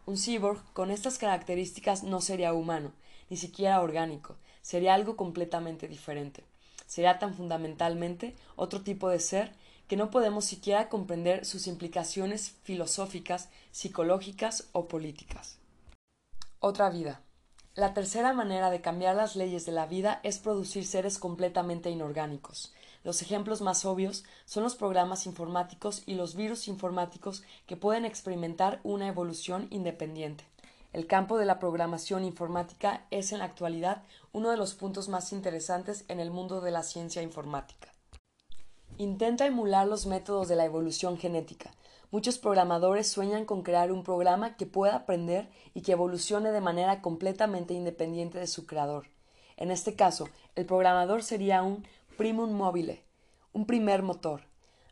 [0.05, 2.91] Un cyborg con estas características no sería humano,
[3.29, 6.43] ni siquiera orgánico, sería algo completamente diferente.
[6.85, 9.53] Sería tan fundamentalmente otro tipo de ser
[9.87, 15.57] que no podemos siquiera comprender sus implicaciones filosóficas, psicológicas o políticas.
[16.59, 17.21] Otra vida.
[17.73, 22.73] La tercera manera de cambiar las leyes de la vida es producir seres completamente inorgánicos.
[23.05, 28.79] Los ejemplos más obvios son los programas informáticos y los virus informáticos que pueden experimentar
[28.81, 30.43] una evolución independiente.
[30.91, 34.01] El campo de la programación informática es en la actualidad
[34.33, 37.93] uno de los puntos más interesantes en el mundo de la ciencia informática.
[38.97, 41.69] Intenta emular los métodos de la evolución genética.
[42.09, 47.03] Muchos programadores sueñan con crear un programa que pueda aprender y que evolucione de manera
[47.03, 49.05] completamente independiente de su creador.
[49.57, 53.03] En este caso, el programador sería un primum mobile,
[53.53, 54.41] un primer motor,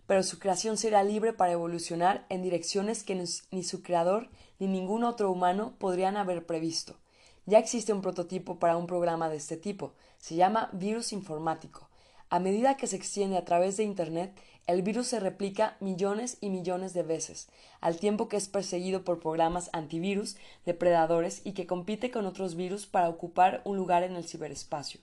[0.08, 3.16] pero su creación será libre para evolucionar en direcciones que
[3.52, 7.00] ni su creador ni ningún otro humano podrían haber previsto.
[7.46, 11.90] Ya existe un prototipo para un programa de este tipo, se llama virus informático,
[12.34, 16.50] a medida que se extiende a través de Internet, el virus se replica millones y
[16.50, 17.48] millones de veces,
[17.80, 22.88] al tiempo que es perseguido por programas antivirus, depredadores y que compite con otros virus
[22.88, 25.00] para ocupar un lugar en el ciberespacio.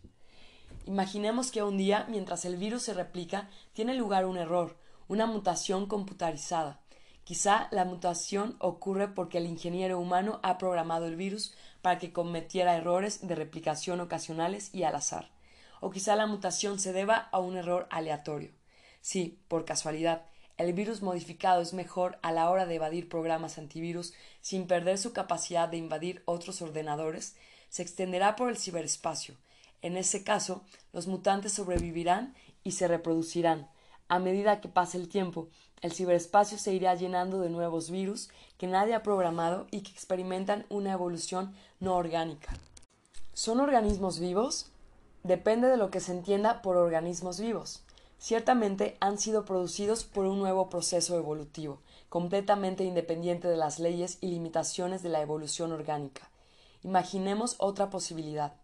[0.87, 4.77] Imaginemos que un día, mientras el virus se replica, tiene lugar un error,
[5.09, 6.81] una mutación computarizada.
[7.25, 12.77] Quizá la mutación ocurre porque el ingeniero humano ha programado el virus para que cometiera
[12.77, 15.31] errores de replicación ocasionales y al azar
[15.81, 18.51] o quizá la mutación se deba a un error aleatorio.
[19.01, 20.27] Si, por casualidad,
[20.59, 24.13] el virus modificado es mejor a la hora de evadir programas antivirus
[24.43, 27.35] sin perder su capacidad de invadir otros ordenadores,
[27.71, 29.37] se extenderá por el ciberespacio.
[29.83, 30.63] En ese caso,
[30.93, 33.69] los mutantes sobrevivirán y se reproducirán.
[34.09, 35.49] A medida que pase el tiempo,
[35.81, 40.67] el ciberespacio se irá llenando de nuevos virus que nadie ha programado y que experimentan
[40.69, 42.53] una evolución no orgánica.
[43.33, 44.71] ¿Son organismos vivos?
[45.23, 47.83] depende de lo que se entienda por organismos vivos.
[48.19, 54.29] Ciertamente han sido producidos por un nuevo proceso evolutivo, completamente independiente de las leyes y
[54.29, 56.31] limitaciones de la evolución orgánica.
[56.83, 58.55] Imaginemos otra posibilidad.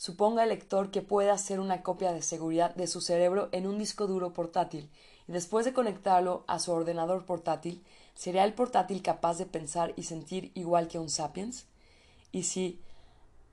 [0.00, 3.76] Suponga el lector que puede hacer una copia de seguridad de su cerebro en un
[3.76, 4.88] disco duro portátil
[5.28, 7.84] y después de conectarlo a su ordenador portátil,
[8.14, 11.66] ¿sería el portátil capaz de pensar y sentir igual que un sapiens?
[12.32, 12.80] Y si,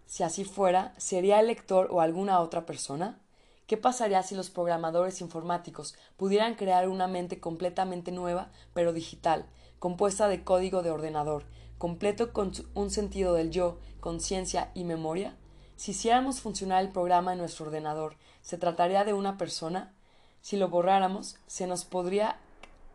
[0.05, 3.19] si así fuera, ¿sería el lector o alguna otra persona?
[3.65, 9.47] ¿Qué pasaría si los programadores informáticos pudieran crear una mente completamente nueva, pero digital,
[9.79, 11.43] compuesta de código de ordenador,
[11.77, 15.35] completo con un sentido del yo, conciencia y memoria?
[15.77, 19.93] Si hiciéramos funcionar el programa en nuestro ordenador, ¿se trataría de una persona?
[20.41, 22.37] Si lo borráramos, ¿se nos podría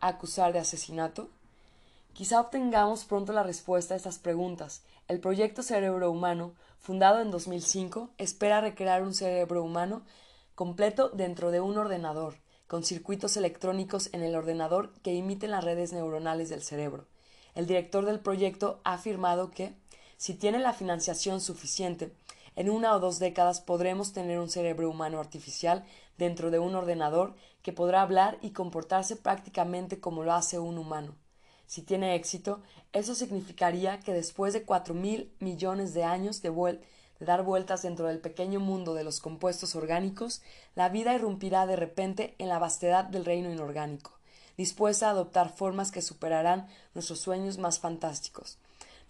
[0.00, 1.30] acusar de asesinato?
[2.12, 4.82] Quizá obtengamos pronto la respuesta a estas preguntas.
[5.08, 10.02] El proyecto Cerebro Humano fundado en 2005, espera recrear un cerebro humano
[10.56, 12.34] completo dentro de un ordenador,
[12.66, 17.06] con circuitos electrónicos en el ordenador que imiten las redes neuronales del cerebro.
[17.54, 19.74] El director del proyecto ha afirmado que,
[20.16, 22.12] si tiene la financiación suficiente,
[22.56, 25.84] en una o dos décadas podremos tener un cerebro humano artificial
[26.18, 31.14] dentro de un ordenador que podrá hablar y comportarse prácticamente como lo hace un humano.
[31.66, 32.60] Si tiene éxito,
[32.92, 38.08] eso significaría que después de cuatro mil millones de años de, de dar vueltas dentro
[38.08, 40.42] del pequeño mundo de los compuestos orgánicos,
[40.74, 44.18] la vida irrumpirá de repente en la vastedad del reino inorgánico,
[44.58, 48.58] dispuesta a adoptar formas que superarán nuestros sueños más fantásticos.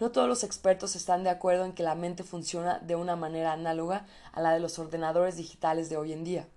[0.03, 3.53] No todos los expertos están de acuerdo en que la mente funciona de una manera
[3.53, 6.49] análoga a la de los ordenadores digitales de hoy en día.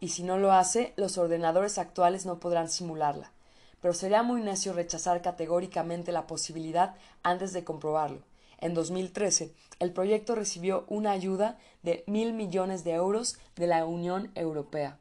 [0.00, 3.30] Y si no lo hace, los ordenadores actuales no podrán simularla.
[3.80, 8.22] Pero sería muy necio rechazar categóricamente la posibilidad antes de comprobarlo.
[8.58, 14.32] En 2013, el proyecto recibió una ayuda de mil millones de euros de la Unión
[14.34, 14.98] Europea.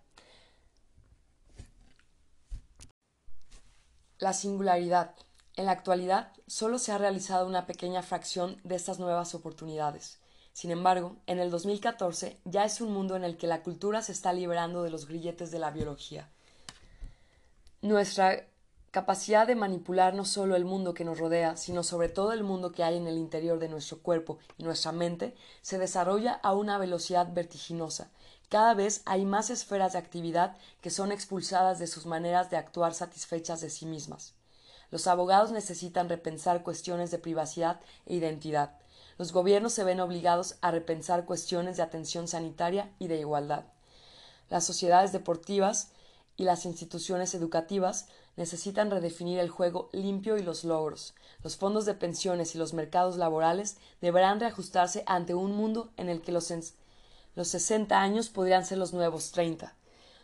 [4.20, 5.16] La singularidad.
[5.60, 10.18] En la actualidad, solo se ha realizado una pequeña fracción de estas nuevas oportunidades.
[10.54, 14.14] Sin embargo, en el 2014 ya es un mundo en el que la cultura se
[14.14, 16.30] está liberando de los grilletes de la biología.
[17.82, 18.48] Nuestra
[18.92, 22.72] capacidad de manipular no solo el mundo que nos rodea, sino sobre todo el mundo
[22.72, 26.78] que hay en el interior de nuestro cuerpo y nuestra mente, se desarrolla a una
[26.78, 28.12] velocidad vertiginosa.
[28.48, 32.94] Cada vez hay más esferas de actividad que son expulsadas de sus maneras de actuar
[32.94, 34.39] satisfechas de sí mismas.
[34.92, 38.72] Los abogados necesitan repensar cuestiones de privacidad e identidad.
[39.18, 43.66] Los gobiernos se ven obligados a repensar cuestiones de atención sanitaria y de igualdad.
[44.50, 45.90] Las sociedades deportivas
[46.38, 51.14] y las instituciones educativas necesitan redefinir el juego limpio y los logros.
[51.44, 56.22] Los fondos de pensiones y los mercados laborales deberán reajustarse ante un mundo en el
[56.22, 56.52] que los,
[57.36, 59.76] los 60 años podrían ser los nuevos 30.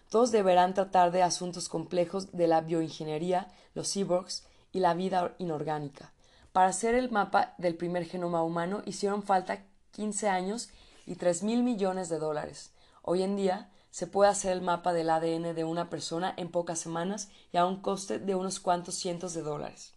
[0.10, 4.44] Todos deberán tratar de asuntos complejos de la bioingeniería, los cyborgs
[4.76, 6.12] y la vida inorgánica.
[6.52, 10.68] Para hacer el mapa del primer genoma humano hicieron falta 15 años
[11.06, 12.74] y tres mil millones de dólares.
[13.02, 16.78] Hoy en día se puede hacer el mapa del ADN de una persona en pocas
[16.78, 19.94] semanas y a un coste de unos cuantos cientos de dólares.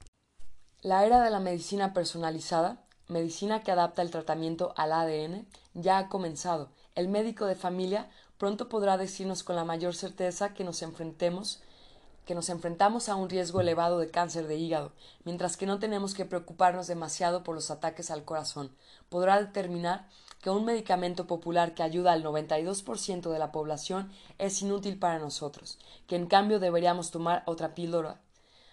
[0.80, 6.08] La era de la medicina personalizada, medicina que adapta el tratamiento al ADN, ya ha
[6.08, 6.70] comenzado.
[6.94, 11.64] El médico de familia pronto podrá decirnos con la mayor certeza que nos enfrentemos
[12.28, 14.92] que nos enfrentamos a un riesgo elevado de cáncer de hígado,
[15.24, 18.70] mientras que no tenemos que preocuparnos demasiado por los ataques al corazón.
[19.08, 20.06] Podrá determinar
[20.42, 25.78] que un medicamento popular que ayuda al 92% de la población es inútil para nosotros,
[26.06, 28.20] que en cambio deberíamos tomar otra píldora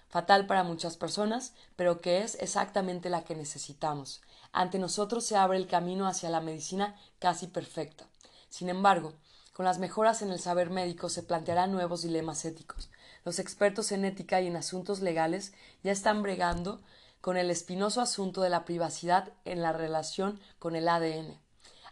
[0.09, 4.19] fatal para muchas personas, pero que es exactamente la que necesitamos.
[4.51, 8.05] Ante nosotros se abre el camino hacia la medicina casi perfecta.
[8.49, 9.13] Sin embargo,
[9.53, 12.89] con las mejoras en el saber médico se plantearán nuevos dilemas éticos.
[13.25, 15.51] Los expertos en ética y en asuntos legales
[15.83, 16.79] ya están bregando
[17.21, 21.39] con el espinoso asunto de la privacidad en la relación con el ADN.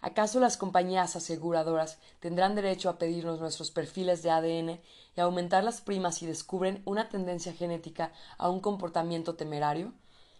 [0.02, 4.80] ¿Acaso las compañías aseguradoras tendrán derecho a pedirnos nuestros perfiles de ADN
[5.16, 9.92] y aumentar las primas si descubren una tendencia genética a un comportamiento temerario?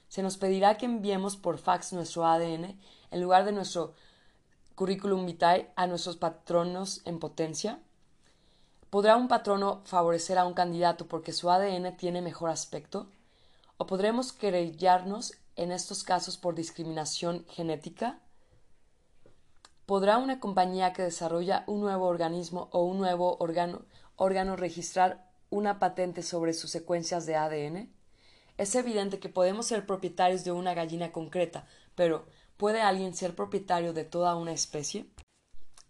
[0.10, 2.80] ¿Se nos pedirá que enviemos por fax nuestro ADN
[3.10, 3.96] en lugar de nuestro
[4.76, 7.80] currículum vitae a nuestros patronos en potencia?
[8.94, 13.08] ¿Podrá un patrono favorecer a un candidato porque su ADN tiene mejor aspecto?
[13.78, 18.20] ¿O podremos querellarnos en estos casos por discriminación genética?
[19.88, 23.82] ¿Podrá una compañía que desarrolla un nuevo organismo o un nuevo órgano,
[24.16, 27.92] órgano registrar una patente sobre sus secuencias de ADN?
[28.60, 32.28] Es evidente que podemos ser propietarios de una gallina concreta, pero
[32.58, 35.08] ¿puede alguien ser propietario de toda una especie?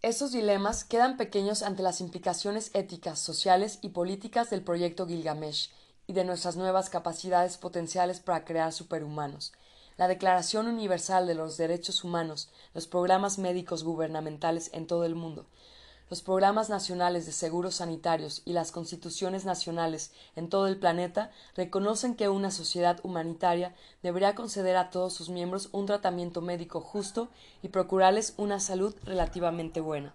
[0.04, 5.70] Estos dilemas quedan pequeños ante las implicaciones éticas, sociales y políticas del proyecto Gilgamesh
[6.06, 9.54] y de nuestras nuevas capacidades potenciales para crear superhumanos.
[9.96, 15.46] La Declaración Universal de los Derechos Humanos, los programas médicos gubernamentales en todo el mundo,
[16.10, 22.14] los programas nacionales de seguros sanitarios y las constituciones nacionales en todo el planeta reconocen
[22.14, 27.28] que una sociedad humanitaria debería conceder a todos sus miembros un tratamiento médico justo
[27.62, 30.14] y procurarles una salud relativamente buena.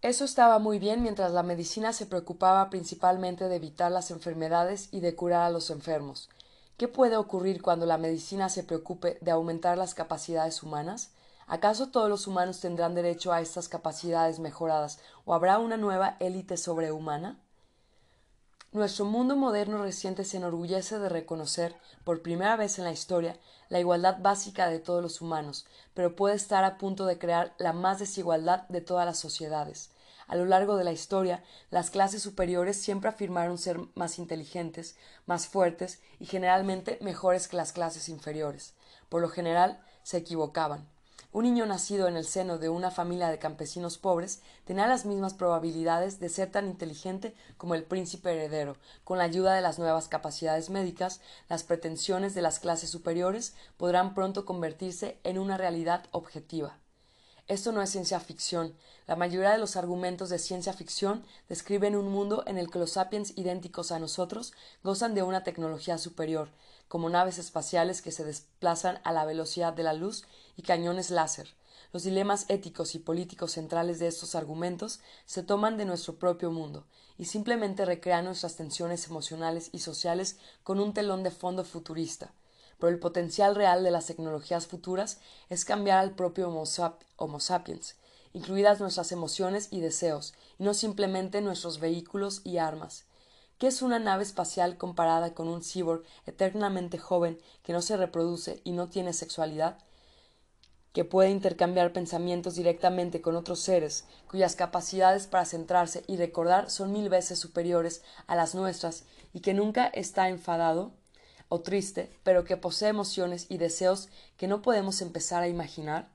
[0.00, 4.98] Eso estaba muy bien mientras la medicina se preocupaba principalmente de evitar las enfermedades y
[4.98, 6.28] de curar a los enfermos.
[6.76, 11.10] ¿Qué puede ocurrir cuando la medicina se preocupe de aumentar las capacidades humanas?
[11.52, 16.56] ¿Acaso todos los humanos tendrán derecho a estas capacidades mejoradas o habrá una nueva élite
[16.56, 17.38] sobrehumana?
[18.72, 23.38] Nuestro mundo moderno reciente se enorgullece de reconocer, por primera vez en la historia,
[23.68, 27.74] la igualdad básica de todos los humanos, pero puede estar a punto de crear la
[27.74, 29.90] más desigualdad de todas las sociedades.
[30.28, 35.48] A lo largo de la historia, las clases superiores siempre afirmaron ser más inteligentes, más
[35.48, 38.72] fuertes y generalmente mejores que las clases inferiores.
[39.10, 40.88] Por lo general, se equivocaban.
[41.34, 45.32] Un niño nacido en el seno de una familia de campesinos pobres tenía las mismas
[45.32, 48.76] probabilidades de ser tan inteligente como el príncipe heredero.
[49.02, 54.12] Con la ayuda de las nuevas capacidades médicas, las pretensiones de las clases superiores podrán
[54.12, 56.76] pronto convertirse en una realidad objetiva.
[57.48, 58.74] Esto no es ciencia ficción.
[59.06, 62.92] La mayoría de los argumentos de ciencia ficción describen un mundo en el que los
[62.92, 64.52] sapiens idénticos a nosotros
[64.84, 66.50] gozan de una tecnología superior,
[66.92, 70.26] como naves espaciales que se desplazan a la velocidad de la luz
[70.58, 71.48] y cañones láser.
[71.90, 76.86] Los dilemas éticos y políticos centrales de estos argumentos se toman de nuestro propio mundo
[77.16, 82.34] y simplemente recrean nuestras tensiones emocionales y sociales con un telón de fondo futurista.
[82.78, 85.18] Pero el potencial real de las tecnologías futuras
[85.48, 87.96] es cambiar al propio Homo, sapiens,
[88.34, 93.06] incluidas nuestras emociones y deseos, y no simplemente nuestros vehículos y armas.
[93.62, 98.60] ¿Qué es una nave espacial comparada con un cyborg eternamente joven que no se reproduce
[98.64, 99.78] y no tiene sexualidad?
[100.92, 106.90] que puede intercambiar pensamientos directamente con otros seres, cuyas capacidades para centrarse y recordar son
[106.92, 110.90] mil veces superiores a las nuestras, y que nunca está enfadado
[111.48, 116.08] o triste, pero que posee emociones y deseos que no podemos empezar a imaginar?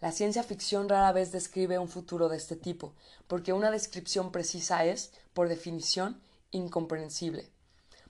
[0.00, 2.92] La ciencia ficción rara vez describe un futuro de este tipo,
[3.28, 6.20] porque una descripción precisa es, por definición,
[6.52, 7.50] incomprensible.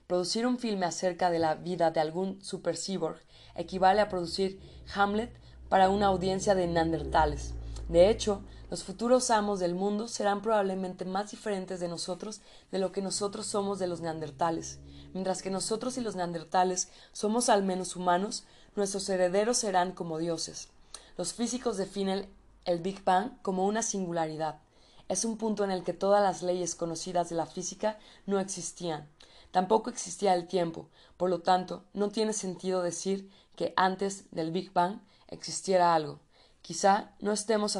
[0.07, 3.19] Producir un filme acerca de la vida de algún super cyborg
[3.55, 4.59] equivale a producir
[4.93, 5.33] Hamlet
[5.69, 7.53] para una audiencia de neandertales.
[7.89, 12.41] De hecho, los futuros amos del mundo serán probablemente más diferentes de nosotros
[12.71, 14.79] de lo que nosotros somos de los neandertales.
[15.13, 20.69] Mientras que nosotros y los neandertales somos al menos humanos, nuestros herederos serán como dioses.
[21.17, 22.27] Los físicos definen
[22.65, 24.59] el Big Bang como una singularidad.
[25.13, 29.07] Es un punto en el que todas las leyes conocidas de la física no existían.
[29.51, 34.73] Tampoco existía el tiempo, por lo tanto, no tiene sentido decir que antes del Big
[34.73, 36.19] Bang existiera algo.
[36.63, 37.77] Quizá no estemos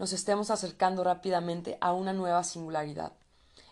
[0.00, 3.12] nos estemos acercando rápidamente a una nueva singularidad,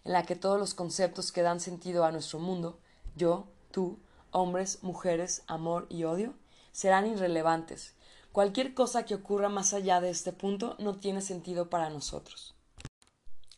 [0.05, 2.78] en la que todos los conceptos que dan sentido a nuestro mundo,
[3.16, 3.99] yo, tú,
[4.30, 6.34] hombres, mujeres, amor y odio,
[6.70, 7.95] serán irrelevantes.
[8.30, 12.56] Cualquier cosa que ocurra más allá de este punto no tiene sentido para nosotros.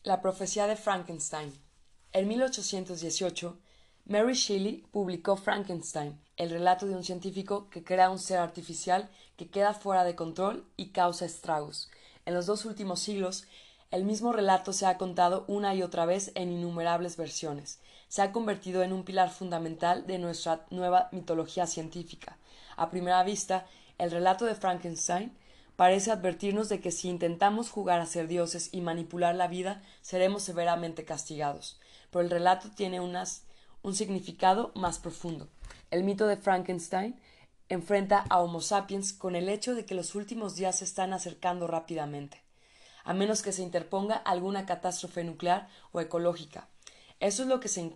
[0.03, 1.53] La profecía de Frankenstein.
[2.13, 3.59] En 1818,
[4.05, 9.49] Mary Shelley publicó Frankenstein, el relato de un científico que crea un ser artificial que
[9.49, 11.91] queda fuera de control y causa estragos.
[12.25, 13.45] En los dos últimos siglos,
[13.91, 17.81] el mismo relato se ha contado una y otra vez en innumerables versiones.
[18.07, 22.37] Se ha convertido en un pilar fundamental de nuestra nueva mitología científica.
[22.77, 25.37] A primera vista, el relato de Frankenstein
[25.79, 30.43] parece advertirnos de que si intentamos jugar a ser dioses y manipular la vida, seremos
[30.43, 31.79] severamente castigados.
[32.11, 35.47] Pero el relato tiene un significado más profundo.
[35.89, 37.17] El mito de Frankenstein
[37.69, 41.65] enfrenta a Homo sapiens con el hecho de que los últimos días se están acercando
[41.65, 42.43] rápidamente,
[43.05, 46.67] a menos que se interponga alguna catástrofe nuclear o ecológica.
[47.21, 47.89] Eso es lo que se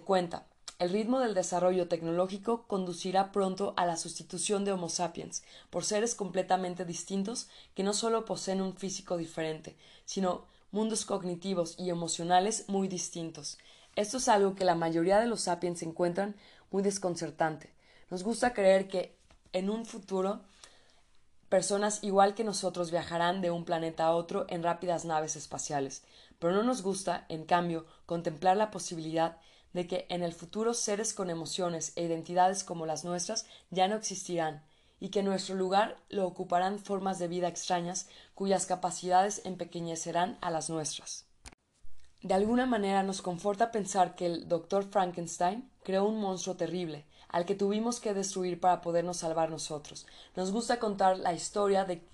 [0.00, 0.46] cuenta.
[0.82, 6.16] El ritmo del desarrollo tecnológico conducirá pronto a la sustitución de Homo sapiens por seres
[6.16, 9.76] completamente distintos que no solo poseen un físico diferente,
[10.06, 13.58] sino mundos cognitivos y emocionales muy distintos.
[13.94, 16.34] Esto es algo que la mayoría de los sapiens encuentran
[16.72, 17.72] muy desconcertante.
[18.10, 19.14] Nos gusta creer que
[19.52, 20.40] en un futuro
[21.48, 26.02] personas igual que nosotros viajarán de un planeta a otro en rápidas naves espaciales,
[26.40, 31.14] pero no nos gusta, en cambio, contemplar la posibilidad de que en el futuro seres
[31.14, 34.62] con emociones e identidades como las nuestras ya no existirán,
[35.00, 40.70] y que nuestro lugar lo ocuparán formas de vida extrañas cuyas capacidades empequeñecerán a las
[40.70, 41.26] nuestras.
[42.22, 47.46] De alguna manera nos conforta pensar que el doctor Frankenstein creó un monstruo terrible, al
[47.46, 50.06] que tuvimos que destruir para podernos salvar nosotros.
[50.36, 52.06] Nos gusta contar la historia de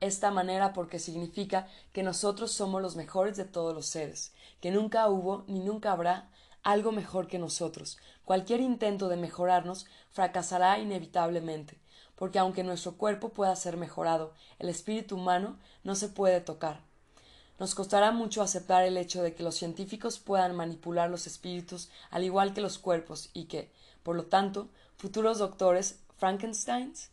[0.00, 5.08] esta manera porque significa que nosotros somos los mejores de todos los seres, que nunca
[5.08, 6.28] hubo ni nunca habrá
[6.68, 7.96] algo mejor que nosotros.
[8.26, 11.78] Cualquier intento de mejorarnos fracasará inevitablemente,
[12.14, 16.80] porque aunque nuestro cuerpo pueda ser mejorado, el espíritu humano no se puede tocar.
[17.58, 22.22] Nos costará mucho aceptar el hecho de que los científicos puedan manipular los espíritus al
[22.22, 27.08] igual que los cuerpos y que, por lo tanto, futuros doctores Frankensteins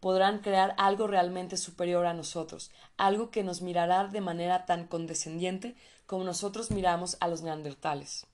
[0.00, 5.76] podrán crear algo realmente superior a nosotros, algo que nos mirará de manera tan condescendiente
[6.06, 8.26] como nosotros miramos a los neandertales.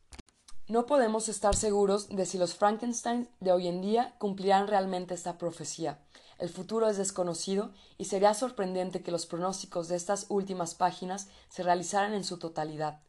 [0.69, 5.37] No podemos estar seguros de si los Frankenstein de hoy en día cumplirán realmente esta
[5.37, 5.99] profecía,
[6.43, 11.63] el futuro es desconocido y sería sorprendente que los pronósticos de estas últimas páginas se
[11.63, 13.01] realizaran en su totalidad.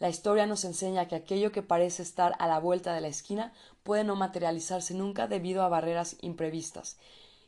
[0.00, 3.52] La historia nos enseña que aquello que parece estar a la vuelta de la esquina
[3.84, 6.96] puede no materializarse nunca debido a barreras imprevistas,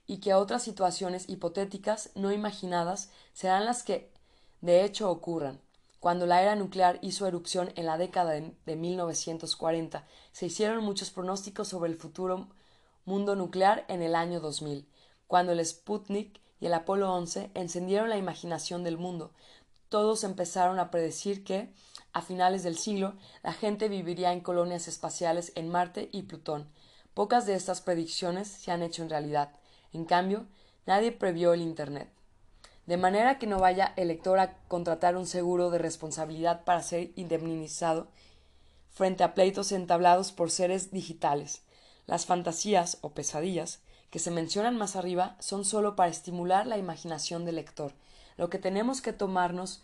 [0.07, 4.13] y que otras situaciones hipotéticas no imaginadas serán las que
[4.61, 5.61] de hecho ocurran.
[6.03, 11.11] Cuando la era nuclear hizo erupción en la década de, de 1940, se hicieron muchos
[11.11, 12.49] pronósticos sobre el futuro
[13.05, 14.85] mundo nuclear en el año 2000
[15.29, 19.33] cuando el Sputnik y el Apolo 11 encendieron la imaginación del mundo.
[19.89, 21.73] Todos empezaron a predecir que,
[22.13, 26.69] a finales del siglo, la gente viviría en colonias espaciales en Marte y Plutón.
[27.15, 29.53] Pocas de estas predicciones se han hecho en realidad.
[29.93, 30.47] En cambio,
[30.85, 32.13] nadie previó el Internet.
[32.87, 37.11] De manera que no vaya el lector a contratar un seguro de responsabilidad para ser
[37.15, 38.09] indemnizado
[38.91, 41.63] frente a pleitos entablados por seres digitales.
[42.07, 43.81] Las fantasías o pesadillas
[44.11, 47.93] que se mencionan más arriba son sólo para estimular la imaginación del lector.
[48.37, 49.83] Lo que tenemos que tomarnos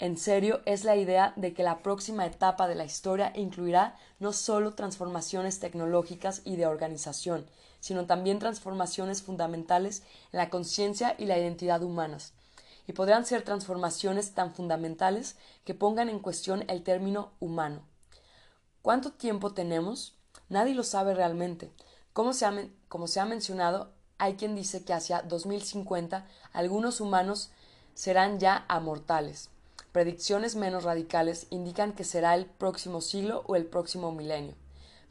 [0.00, 4.32] en serio es la idea de que la próxima etapa de la historia incluirá no
[4.32, 7.46] sólo transformaciones tecnológicas y de organización,
[7.80, 10.02] sino también transformaciones fundamentales
[10.32, 12.34] en la conciencia y la identidad humanas.
[12.86, 17.82] Y podrán ser transformaciones tan fundamentales que pongan en cuestión el término humano.
[18.82, 20.14] ¿Cuánto tiempo tenemos?
[20.48, 21.70] Nadie lo sabe realmente.
[22.12, 27.50] Como se ha, como se ha mencionado, hay quien dice que hacia 2050 algunos humanos
[27.94, 29.50] serán ya amortales.
[29.92, 34.54] Predicciones menos radicales indican que será el próximo siglo o el próximo milenio.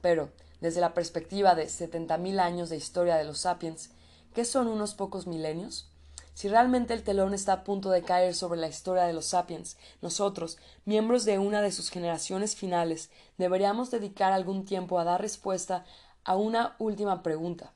[0.01, 0.29] Pero,
[0.61, 3.91] desde la perspectiva de 70.000 años de historia de los sapiens,
[4.33, 5.89] ¿qué son unos pocos milenios?
[6.33, 9.77] Si realmente el telón está a punto de caer sobre la historia de los sapiens,
[10.01, 15.83] nosotros, miembros de una de sus generaciones finales, deberíamos dedicar algún tiempo a dar respuesta
[16.23, 17.73] a una última pregunta.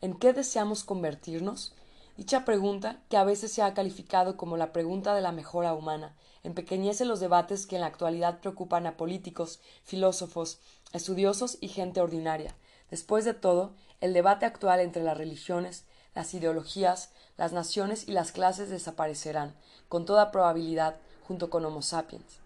[0.00, 1.74] ¿En qué deseamos convertirnos?
[2.16, 6.14] Dicha pregunta, que a veces se ha calificado como la pregunta de la mejora humana,
[6.46, 10.60] empequeñece los debates que en la actualidad preocupan a políticos, filósofos,
[10.92, 12.54] estudiosos y gente ordinaria.
[12.88, 15.84] Después de todo, el debate actual entre las religiones,
[16.14, 19.56] las ideologías, las naciones y las clases desaparecerán,
[19.88, 22.38] con toda probabilidad, junto con Homo sapiens.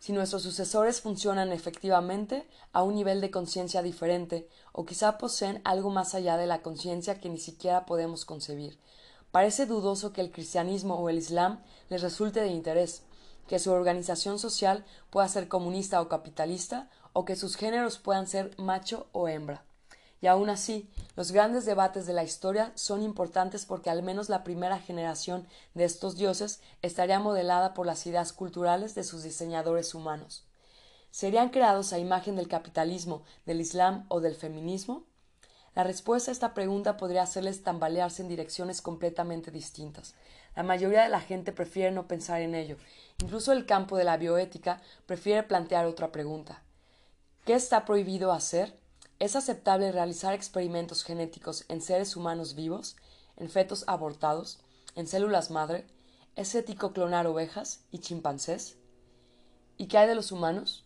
[0.00, 5.90] Si nuestros sucesores funcionan efectivamente a un nivel de conciencia diferente, o quizá poseen algo
[5.90, 8.76] más allá de la conciencia que ni siquiera podemos concebir,
[9.30, 13.02] parece dudoso que el cristianismo o el islam les resulte de interés,
[13.48, 18.54] que su organización social pueda ser comunista o capitalista, o que sus géneros puedan ser
[18.58, 19.64] macho o hembra.
[20.22, 24.44] Y aun así, los grandes debates de la historia son importantes porque al menos la
[24.44, 30.44] primera generación de estos dioses estaría modelada por las ideas culturales de sus diseñadores humanos.
[31.10, 35.04] ¿Serían creados a imagen del capitalismo, del Islam o del feminismo?
[35.74, 40.14] La respuesta a esta pregunta podría hacerles tambalearse en direcciones completamente distintas.
[40.56, 42.76] La mayoría de la gente prefiere no pensar en ello.
[43.22, 46.62] Incluso el campo de la bioética prefiere plantear otra pregunta.
[47.44, 48.78] ¿Qué está prohibido hacer?
[49.18, 52.96] ¿Es aceptable realizar experimentos genéticos en seres humanos vivos,
[53.36, 54.58] en fetos abortados,
[54.96, 55.86] en células madre?
[56.36, 58.76] ¿Es ético clonar ovejas y chimpancés?
[59.76, 60.84] ¿Y qué hay de los humanos?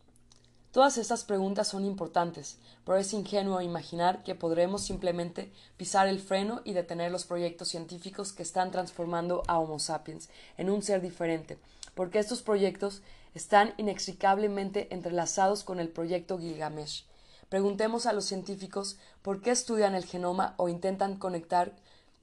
[0.75, 6.63] Todas estas preguntas son importantes, pero es ingenuo imaginar que podremos simplemente pisar el freno
[6.65, 11.59] y detener los proyectos científicos que están transformando a Homo sapiens en un ser diferente,
[11.95, 13.03] porque estos proyectos
[13.37, 17.05] están inextricablemente entrelazados con el proyecto Gilgamesh.
[17.49, 21.71] Preguntemos a los científicos por qué estudian el genoma o intentan conectar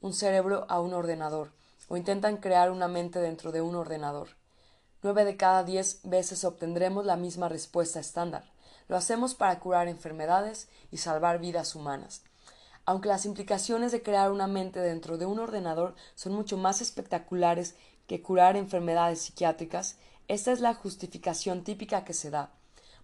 [0.02, 1.52] un cerebro a un ordenador,
[1.88, 4.41] o intentan crear una mente dentro de un ordenador.
[5.04, 8.44] Nueve de cada diez veces obtendremos la misma respuesta estándar.
[8.86, 12.22] Lo hacemos para curar enfermedades y salvar vidas humanas.
[12.84, 17.74] Aunque las implicaciones de crear una mente dentro de un ordenador son mucho más espectaculares
[18.06, 19.96] que curar enfermedades psiquiátricas,
[20.28, 22.52] esta es la justificación típica que se da,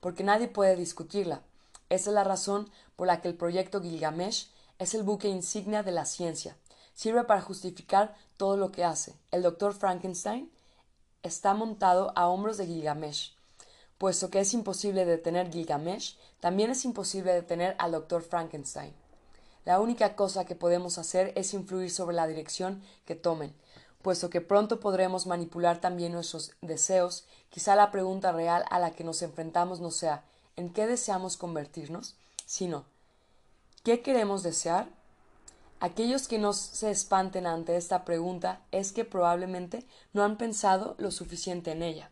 [0.00, 1.42] porque nadie puede discutirla.
[1.88, 5.90] Esa es la razón por la que el proyecto Gilgamesh es el buque insignia de
[5.90, 6.56] la ciencia.
[6.94, 9.14] Sirve para justificar todo lo que hace.
[9.32, 10.48] El doctor Frankenstein
[11.28, 13.34] está montado a hombros de Gilgamesh.
[13.98, 18.92] Puesto que es imposible detener Gilgamesh, también es imposible detener al doctor Frankenstein.
[19.64, 23.54] La única cosa que podemos hacer es influir sobre la dirección que tomen,
[24.02, 29.04] puesto que pronto podremos manipular también nuestros deseos, quizá la pregunta real a la que
[29.04, 30.24] nos enfrentamos no sea
[30.56, 32.16] ¿en qué deseamos convertirnos?
[32.46, 32.86] sino
[33.84, 34.88] ¿qué queremos desear?
[35.80, 41.10] Aquellos que no se espanten ante esta pregunta es que probablemente no han pensado lo
[41.12, 42.10] suficiente en ella.